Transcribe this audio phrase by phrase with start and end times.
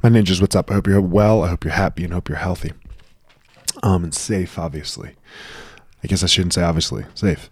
[0.00, 0.70] My ninjas, what's up?
[0.70, 1.42] I hope you're well.
[1.42, 2.72] I hope you're happy and hope you're healthy.
[3.82, 5.16] Um, and safe, obviously.
[6.04, 7.04] I guess I shouldn't say obviously.
[7.16, 7.50] Safe.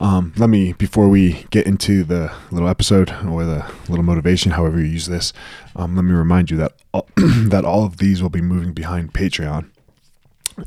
[0.00, 4.78] Um, let me, before we get into the little episode or the little motivation, however
[4.78, 5.32] you use this,
[5.74, 9.12] um, let me remind you that all, that all of these will be moving behind
[9.12, 9.68] Patreon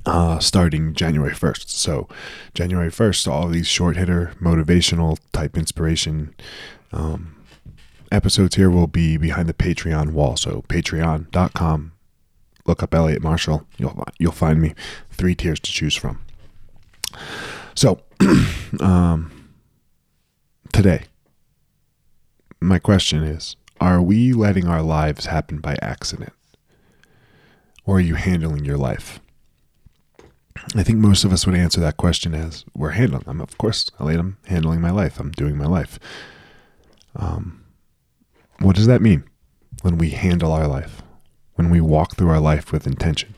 [0.06, 1.70] uh, starting January 1st.
[1.70, 2.10] So,
[2.54, 6.36] January 1st, all of these short hitter, motivational type inspiration
[6.92, 7.36] um,
[8.12, 10.38] episodes here will be behind the Patreon wall.
[10.38, 11.92] So patreon.com.
[12.66, 13.68] Look up Elliot Marshall.
[13.78, 14.74] You'll you'll find me.
[15.12, 16.20] Three tiers to choose from.
[17.76, 18.02] So,
[18.80, 19.52] um,
[20.74, 21.04] today,
[22.60, 26.34] my question is: Are we letting our lives happen by accident,
[27.86, 29.20] or are you handling your life?
[30.76, 33.26] I think most of us would answer that question as we're handling.
[33.28, 34.20] I'm, of course, Elliot.
[34.20, 35.20] I'm handling my life.
[35.20, 36.00] I'm doing my life.
[37.16, 37.65] Um,
[38.66, 39.24] what does that mean
[39.84, 41.04] when we handle our life,
[41.54, 43.36] when we walk through our life with intention?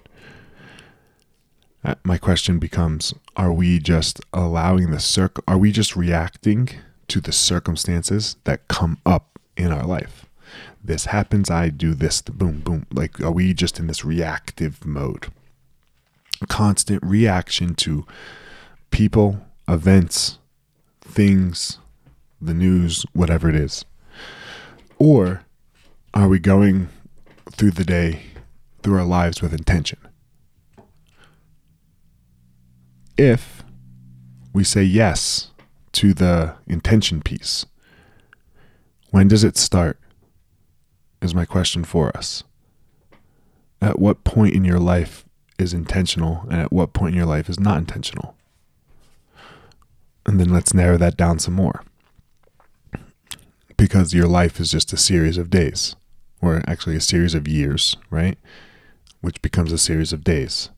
[1.83, 5.43] Uh, my question becomes Are we just allowing the circ?
[5.45, 6.69] Are we just reacting
[7.09, 10.25] to the circumstances that come up in our life?
[10.81, 12.85] This happens, I do this, boom, boom.
[12.89, 15.27] Like, are we just in this reactive mode?
[16.47, 18.05] Constant reaction to
[18.91, 20.37] people, events,
[21.01, 21.79] things,
[22.39, 23.83] the news, whatever it is.
[24.99, 25.43] Or
[26.13, 26.89] are we going
[27.51, 28.21] through the day,
[28.81, 29.99] through our lives with intention?
[33.17, 33.63] If
[34.53, 35.51] we say yes
[35.93, 37.65] to the intention piece,
[39.11, 39.99] when does it start?
[41.21, 42.43] Is my question for us.
[43.81, 45.25] At what point in your life
[45.57, 48.35] is intentional and at what point in your life is not intentional?
[50.27, 51.83] And then let's narrow that down some more
[53.77, 55.95] because your life is just a series of days,
[56.41, 58.37] or actually a series of years, right?
[59.21, 60.69] Which becomes a series of days.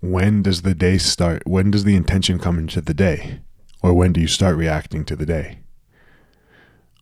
[0.00, 1.42] When does the day start?
[1.46, 3.40] When does the intention come into the day?
[3.82, 5.58] Or when do you start reacting to the day?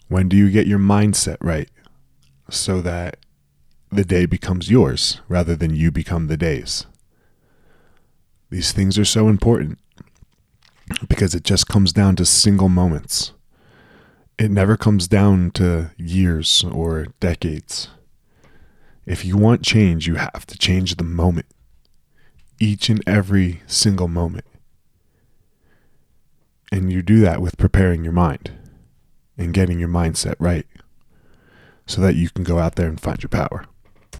[0.09, 1.70] When do you get your mindset right
[2.50, 3.16] so that
[3.91, 6.86] the day becomes yours rather than you become the days?
[8.50, 9.78] These things are so important
[11.09, 13.32] because it just comes down to single moments.
[14.40, 17.90] It never comes down to years or decades.
[19.04, 21.44] If you want change, you have to change the moment,
[22.58, 24.46] each and every single moment.
[26.72, 28.52] And you do that with preparing your mind
[29.36, 30.66] and getting your mindset right
[31.84, 33.66] so that you can go out there and find your power.